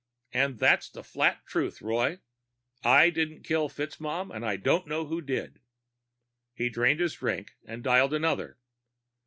[0.33, 2.21] _And that's the flat truth, Roy.
[2.83, 5.59] I didn't kill FitzMaugham, and I don't know who did."
[6.55, 8.57] He drained his drink and dialed another.